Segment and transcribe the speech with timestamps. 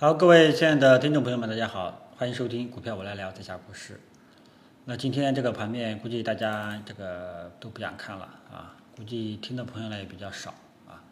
[0.00, 3.98] 好，各位亲爱的听众朋友们，大家好，欢迎收听股票我来聊在下股市。
[4.84, 10.54] 那今天这个盘面，估计大家这个都不想看了啊，估计听的朋友呢也比较少
[10.86, 11.02] 啊。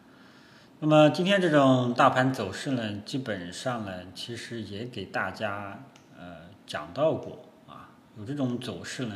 [0.79, 5.83] 那么今天这种大盘走势呢，基本上呢，其实也给大家
[6.17, 9.15] 呃讲到过啊，有这种走势呢，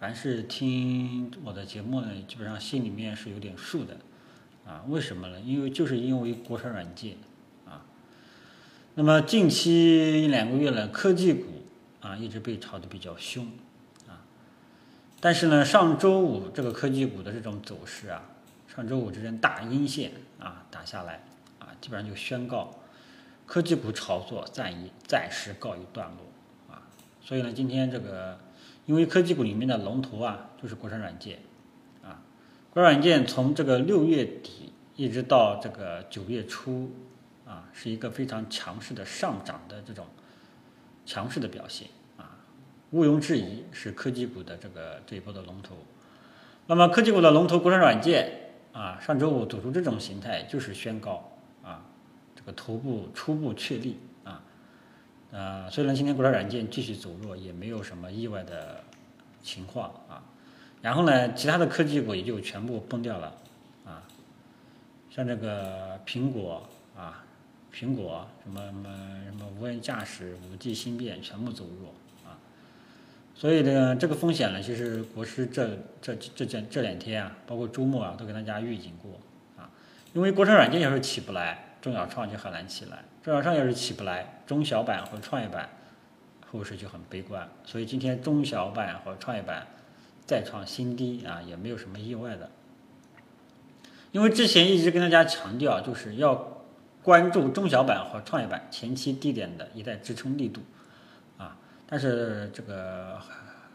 [0.00, 3.98] 凡是听我的节目呢，基本上心里面是有点数的
[4.66, 4.82] 啊。
[4.88, 5.38] 为什么呢？
[5.40, 7.18] 因为就是因为国产软件。
[8.98, 11.44] 那么近期一两个月呢，科技股
[12.00, 13.46] 啊一直被炒得比较凶
[14.08, 14.26] 啊，
[15.20, 18.24] 但是呢，上周五这个科技股的这种走势啊，
[18.66, 21.22] 上周五这根大阴线啊打下来
[21.60, 22.74] 啊，基本上就宣告
[23.46, 26.82] 科技股炒作暂一暂时告一段落啊，
[27.22, 28.36] 所以呢，今天这个
[28.86, 31.38] 因为科技股里面的龙头啊就是国产软件
[32.02, 32.20] 啊，
[32.70, 36.90] 国产软件从这个六月底一直到这个九月初。
[37.48, 40.04] 啊，是一个非常强势的上涨的这种
[41.06, 41.88] 强势的表现
[42.18, 42.36] 啊，
[42.90, 45.74] 毋庸置疑是科技股的这个这一波的龙头。
[46.66, 51.32] 那么科技股的龙头国产软件啊，上周五走出这种形态，就是宣告
[51.64, 51.82] 啊
[52.36, 54.42] 这个头部初步确立啊。
[55.30, 58.84] 呃，虽然今天国产软件继续走弱，也没有什么意外的
[59.42, 60.22] 情况啊。
[60.82, 63.32] 然后呢，其他的科技股也就全部崩掉了
[63.86, 64.02] 啊，
[65.08, 66.62] 像这个苹果
[66.94, 67.24] 啊。
[67.72, 68.88] 苹果什么什么
[69.26, 72.34] 什么无人驾驶、五 G 芯片全部走弱啊，
[73.34, 79.20] 所以呢，这个风险呢，其实国师这这这这这两天啊，包括周末啊，都跟大家预警过
[79.56, 79.70] 啊，
[80.12, 85.68] 因为国产软件要是起不来，中小创就很难起来；中小创要是起不来，中小板和创业板
[86.50, 87.48] 后市就很悲观。
[87.64, 89.66] 所以今天中小板和创业板
[90.26, 92.50] 再创新低啊，也没有什么意外的，
[94.10, 96.57] 因为之前一直跟大家强调，就是要。
[97.08, 100.60] 关注中小板和创业板前期低点的一带支撑力度，
[101.38, 101.56] 啊，
[101.86, 103.18] 但是这个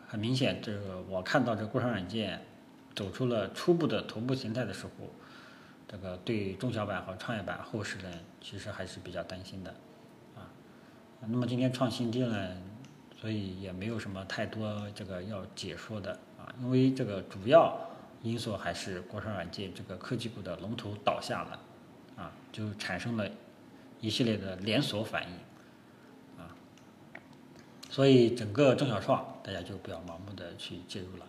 [0.07, 2.39] 很明显，这个我看到这国产软件
[2.93, 4.91] 走出了初步的头部形态的时候，
[5.87, 9.71] 这个对中小板和创业板后市呢，其实还是比较担心的，
[10.35, 10.45] 啊，
[11.21, 12.49] 那么今天创新低呢，
[13.19, 17.75] 所以也没有什么太多这个要解说的啊，因为这个主要
[18.21, 21.59] 因素还是国产软件这个科技股的龙头倒下了。
[22.23, 23.27] 啊，就产生了
[23.99, 26.47] 一系列的连锁反应，啊，
[27.89, 31.25] 所以整个中小创大家就不要盲目的去介入了，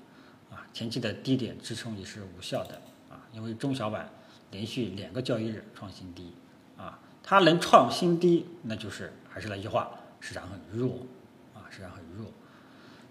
[0.53, 4.09] 啊，前期的低点支撑也是无效的，啊，因为中小板
[4.53, 6.33] 连续两个交易日创新低，
[6.77, 9.91] 啊，它能创新低，那就是还是那句话，
[10.21, 11.07] 市场很弱，
[11.55, 12.31] 啊，市场很弱。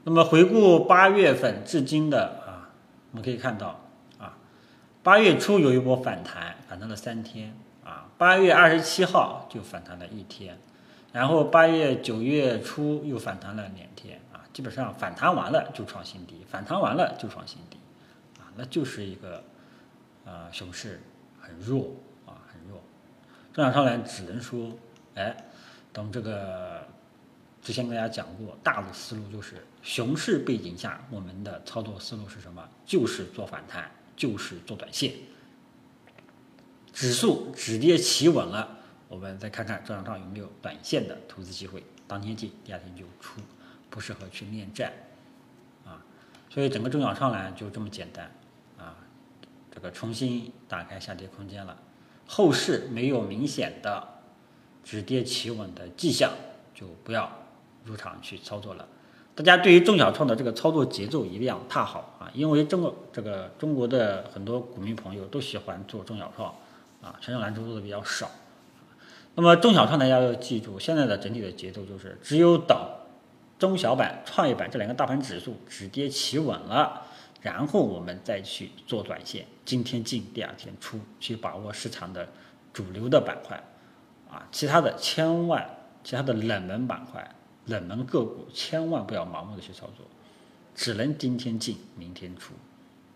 [0.06, 2.72] 那么回顾八月份至今的啊，
[3.12, 3.68] 我们可以看到。
[3.68, 4.38] 啊
[5.04, 7.54] 八月初有一波反弹，反弹了三天。
[8.24, 10.58] 八月二十七号就反弹了一天，
[11.12, 14.40] 然后八月九月初又反弹了两天啊。
[14.54, 17.78] 基本上反弹完了就创新低，反弹完了就创新低，
[18.40, 19.44] 啊，那就是一个
[20.26, 21.02] 啊熊市
[21.42, 22.82] 很弱啊很弱。
[23.54, 24.72] 正常上来只能说，
[25.16, 25.36] 哎，
[25.92, 26.88] 等这个
[27.62, 32.66] 之前跟大家讲过，大的思路就是熊市背景下，我们的操作思路是什么？
[32.86, 33.92] 就是做反弹。
[34.16, 35.12] 就是做短线，
[36.94, 38.78] 指数止跌企稳了，
[39.10, 41.84] 我们再看看这场上有没有短线的投资机会。
[42.08, 43.42] 当天进，第二天就出，
[43.90, 44.94] 不适合去恋战
[45.84, 46.06] 啊。
[46.50, 48.32] 所以整个中小创呢就这么简单
[48.78, 48.96] 啊，
[49.74, 51.76] 这个重新打开下跌空间了。
[52.28, 54.08] 后市没有明显的
[54.84, 56.32] 止跌企稳的迹象，
[56.76, 57.32] 就不要
[57.84, 58.88] 入场去操作了。
[59.36, 66.54] 大家对于中小创的这个操作节奏一定要踏好啊，因为中国这个中国的很多股民朋友都喜欢做中小创，
[67.04, 68.32] 啊，权重蓝筹做的比较少。
[69.36, 72.78] 那么中小创大家要记住，现在的整体的节奏就是只有等
[73.60, 77.02] 中小板、创业板这两个大盘指数止跌企稳了，
[77.42, 82.28] 然后我们再去做短线，今天进，第二天出，去把握市场的
[82.72, 83.62] 主流的板块，
[84.32, 85.70] 啊，其他的千万，
[86.04, 87.30] 其他的冷门板块。
[87.68, 90.06] 冷门个股千万不要盲目的去操作，
[90.76, 92.54] 只能今天进明天出，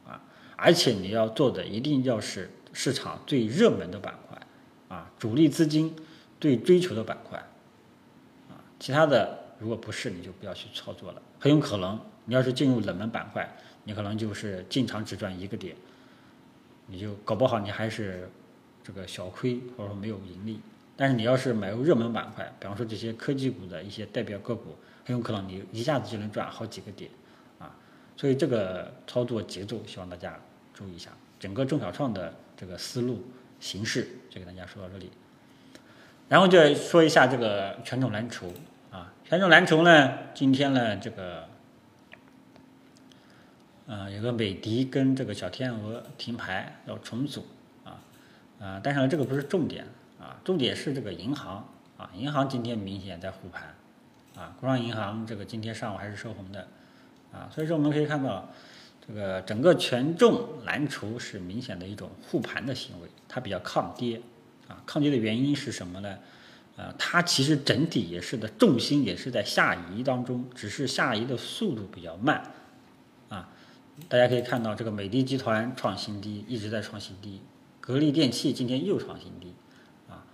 [0.08, 0.22] 啊！
[0.56, 4.40] 而且你要做的一定要是市场最热门的板块，
[4.88, 5.96] 啊，主力资金
[6.40, 7.40] 最追求的板块，
[8.50, 11.20] 啊，其他的如果不是你就不要去操作了。
[11.40, 13.52] 很有可能你要是进入冷门板块，
[13.84, 15.76] 你可能就是进场只赚一个点，
[16.86, 18.30] 你就搞不好你还是
[18.84, 20.60] 这个小亏或者说没有盈利。
[20.96, 27.10] 但是你要是买入热门板块，比方说这些科技股的一些代表个股，很有可能你一下子就能赚好几个点，
[27.58, 27.76] 啊，
[28.16, 30.40] 所以这个操作节奏希望大家
[30.76, 31.10] 注意一下。
[31.40, 33.24] 整个中小创的这个思路
[33.60, 35.12] 形式就给大家说到这里。
[36.30, 38.52] 然后就说一下这个权重蓝筹
[38.92, 41.48] 啊，权重蓝筹呢，今天呢这个，
[43.86, 47.46] 呃，有个美的跟这个小天鹅停牌要重组
[47.86, 48.02] 啊，
[48.60, 49.86] 啊，但是呢这个不是重点
[50.20, 51.66] 啊，重点是这个银行
[51.98, 53.74] 啊，银行今天明显在护盘
[54.36, 56.68] 啊，工商银行这个今天上午还是收红的
[57.32, 58.50] 啊，所以说我们可以看到
[59.08, 64.22] 这个整个权重蓝筹是明显的一种护盘的行为，它比较抗跌。
[64.68, 66.18] 啊，抗跌的原因是什么呢？
[66.76, 72.52] 呃，它其实整体也是的，重心也是在下移当中，只是下移的速度比较慢。
[73.30, 73.50] 啊，
[74.10, 77.40] 大家可以看到，这个美的集团创新低，一直在创新低；
[77.80, 79.56] 格力电器今天又创新低。
[80.10, 80.26] 啊，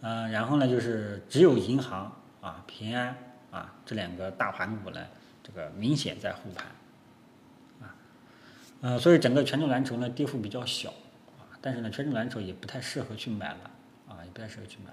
[0.00, 3.16] 呃，然后呢，就是只有银行啊、平安
[3.52, 5.00] 啊这两个大盘股呢，
[5.44, 6.66] 这个明显在护盘。
[8.80, 10.90] 呃，所以整个权重蓝筹呢，跌幅比较小。
[11.38, 13.70] 啊，但是呢，权重蓝筹也不太适合去买了。
[14.08, 14.92] 啊，也不太适合去买，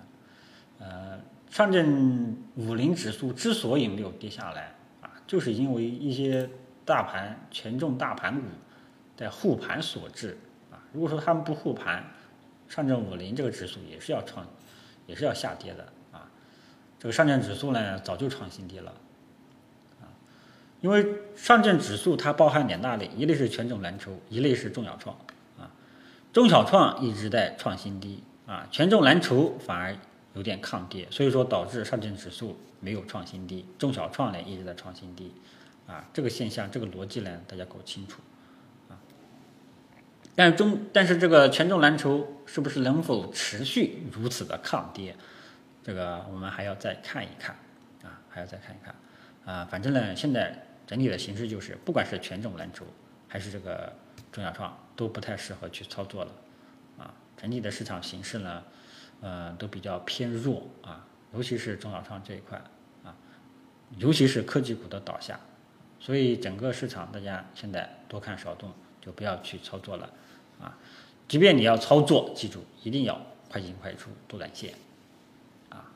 [0.87, 6.49] 呃，上证五零指数之所以没有跌下来啊，就是因为一些
[6.83, 8.47] 大盘权重大盘股
[9.15, 10.35] 在护盘所致
[10.71, 10.81] 啊。
[10.91, 12.03] 如果说他们不护盘，
[12.67, 14.43] 上证五零这个指数也是要创，
[15.05, 16.27] 也是要下跌的啊。
[16.97, 18.91] 这个上证指数呢，早就创新低了，
[20.83, 21.03] 因为
[21.35, 25.15] 上证指数它包含两大类，一类是权重蓝筹，一类是中小创
[25.57, 25.71] 啊。
[26.31, 28.23] 中小创一直在创新低。
[28.45, 29.95] 啊，权重蓝筹反而
[30.33, 35.31] 有点抗跌，所以说导致上证指数没有创新低，中小创呢一直在创新低，
[35.87, 38.21] 啊，这个现象这个逻辑呢大家搞清楚，
[38.89, 38.99] 啊，
[40.35, 45.15] 但是中但是这个权重蓝筹是不是能否持续如此的抗跌，
[45.81, 47.55] 这个我们还要再看一看，
[48.03, 48.93] 啊，还要再看一看，
[49.45, 52.85] 啊，反正呢现在整体的形势就是，不管是权重蓝筹
[53.27, 53.91] 还是这个
[54.31, 56.31] 中小创都不太适合去操作了。
[56.97, 58.63] 啊整体的市场形势呢，
[59.19, 62.61] 呃，都比较偏弱啊，尤其是中小创这一块
[63.03, 63.13] 啊，
[63.97, 65.39] 尤其是科技股的倒下，
[65.99, 68.71] 所以整个市场大家现在多看少动，
[69.01, 70.09] 就不要去操作了
[70.61, 70.77] 啊。
[71.27, 73.19] 即便你要操作，记住一定要
[73.49, 74.73] 快进快出，多短线
[75.69, 75.91] 啊，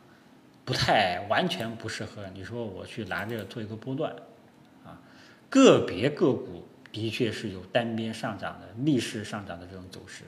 [0.66, 2.28] 不太完全不适合。
[2.34, 4.13] 你说我去拿这个做一个波段，
[5.49, 10.23] 个别个股的确是有单边上涨的逆势上涨的这种走势。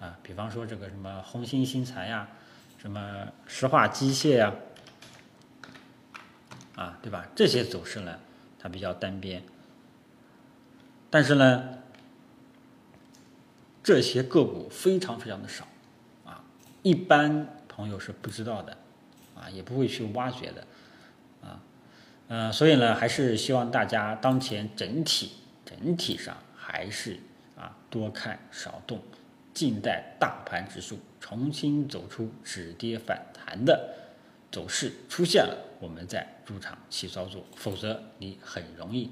[0.00, 2.26] 啊，比方说这个什么红星新材呀，
[2.78, 4.54] 什么石化机械呀，
[6.74, 7.28] 啊，对吧？
[7.34, 8.18] 这些走势呢，
[8.58, 9.42] 它比较单边，
[11.10, 11.80] 但是呢，
[13.82, 15.68] 这些个股非常非常的少，
[16.24, 16.42] 啊，
[16.82, 18.78] 一般朋友是不知道的，
[19.34, 20.66] 啊，也不会去挖掘的，
[22.32, 25.32] 嗯，所以呢，还是希望大家当前整体
[25.64, 27.18] 整体上还是
[27.56, 29.00] 啊多看少动。
[29.52, 33.94] 静待大盘指数重新走出止跌反弹的
[34.52, 39.10] 走势出现了，我们再入场去操作，否则你很容易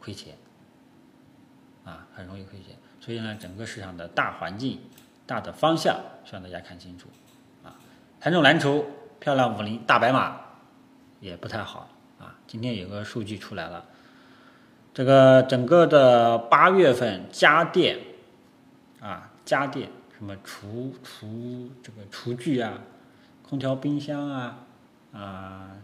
[0.00, 0.34] 亏钱
[1.84, 2.76] 啊，很容易亏钱。
[3.00, 4.80] 所以呢，整个市场的大环境、
[5.24, 7.06] 大的方向，希望大家看清楚
[7.62, 7.78] 啊。
[8.20, 8.84] 盘中蓝筹
[9.20, 10.40] 漂亮五零大白马
[11.20, 11.88] 也不太好。
[12.46, 13.86] 今天有个数据出来了，
[14.92, 17.98] 这个整个的八月份家电
[19.00, 19.30] 啊。
[19.44, 22.78] 家电什么厨厨这个厨具啊，
[23.42, 24.58] 空调、冰箱啊
[25.12, 25.76] 啊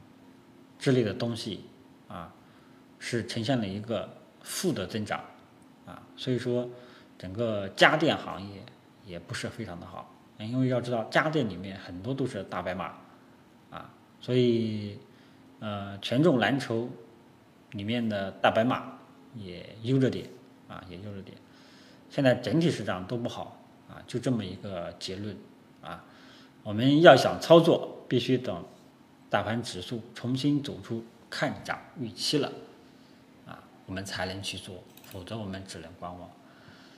[0.78, 1.66] 之类的东西
[2.08, 2.32] 啊，
[2.98, 4.08] 是呈现了一个
[4.40, 5.22] 负的增长
[5.84, 6.70] 啊，所以说
[7.18, 8.62] 整个家电行业
[9.04, 12.94] 也不是非常的好，因为要知道家电里面很多都是大白马
[13.68, 13.90] 啊，
[14.22, 14.98] 所以
[15.60, 16.88] 呃权重蓝筹
[17.72, 18.98] 里面的大白马
[19.36, 20.26] 也悠着点
[20.68, 21.36] 啊，也悠着点。
[22.10, 23.56] 现在整体市场都不好
[23.88, 25.36] 啊，就这么一个结论
[25.80, 26.04] 啊。
[26.64, 28.64] 我们要想操作，必须等
[29.30, 32.50] 大盘指数重新走出看涨预期了
[33.46, 36.28] 啊，我们才能去做，否则我们只能观望。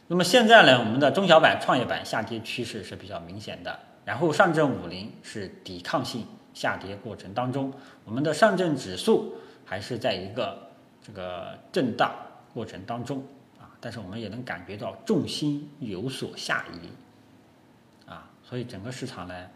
[0.09, 7.73] 那么现在呢，我们的中小板、创业板下跌趋势是比较明显的，然后上证五零是抵抗性下跌过程当中，
[8.05, 10.71] 我们的上证指数还是在一个
[11.03, 12.15] 这个震荡
[12.53, 13.25] 过程当中
[13.59, 13.71] 啊。
[13.81, 19.47] 但是我们也能感觉到重心有所下移，啊，所以整个市场呢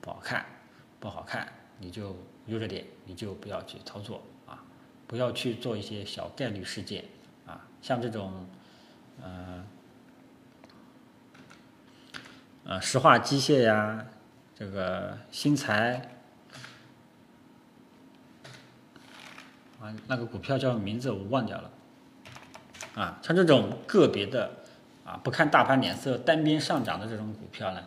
[0.00, 0.44] 不好看，
[0.98, 1.46] 不好看，
[1.78, 4.64] 你就悠着点，你就不要去操作啊，
[5.06, 7.04] 不要去做一些小概率事件
[7.46, 8.32] 啊，像这种，
[9.22, 9.64] 呃，
[12.64, 14.04] 呃，石化机械呀，
[14.54, 16.15] 这个新材，
[19.80, 21.70] 啊，那个股票叫名字我忘掉了。
[22.94, 24.50] 啊，像这种个别的
[25.04, 27.84] 啊，不看大盘脸色单边上涨的这种股票呢，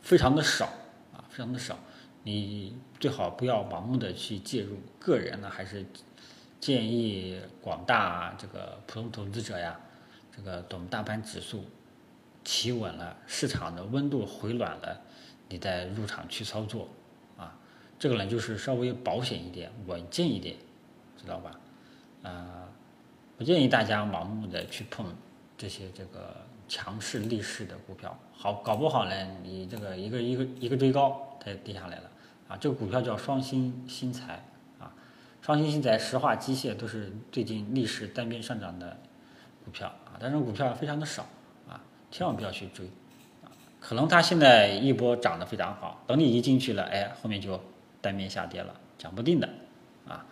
[0.00, 0.66] 非常的少
[1.12, 1.76] 啊，非常的少。
[2.22, 4.78] 你最好不要盲目的去介入。
[4.98, 5.84] 个人呢，还是
[6.60, 9.78] 建议广大这个普通投资者呀，
[10.34, 11.64] 这个等大盘指数
[12.44, 15.00] 企稳了，市场的温度回暖了，
[15.48, 16.88] 你再入场去操作
[17.36, 17.58] 啊。
[17.98, 20.56] 这个呢，就是稍微保险一点、稳健一点，
[21.24, 21.50] 知道吧？
[22.22, 22.68] 啊，
[23.36, 25.06] 不建议大家盲目的去碰
[25.56, 26.36] 这些这个
[26.68, 32.10] 强势逆势的股票，好搞不好呢，你这个一个一个一个追高，它就跌下来了
[32.48, 32.56] 啊。
[32.56, 34.44] 这个股票叫双星新材
[34.78, 34.92] 啊，
[35.40, 38.96] 双星新材、石化机械都是最近逆势单边上涨的
[39.64, 41.26] 股票啊，但是股票非常的少
[41.68, 42.86] 啊，千万不要去追
[43.42, 43.48] 啊。
[43.80, 47.60] 可能它现在一波涨得非常好，等你一进去了，哎，后面就
[48.00, 49.48] 单边下跌了，讲不定的
[50.06, 50.24] 啊。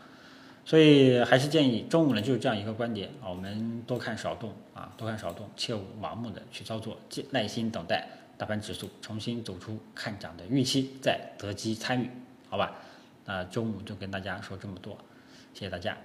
[0.64, 6.96] 所以还是建议中午呢就是这样一个观点啊，我们多看少动啊，多看少动，切勿盲目的去操作，
[7.30, 8.06] 耐心等待
[8.38, 12.08] 大盘指数重新走出看涨的预期，再择机参与，
[12.48, 12.76] 好吧？
[13.24, 14.96] 那中午就跟大家说这么多，
[15.52, 15.96] 谢谢大家。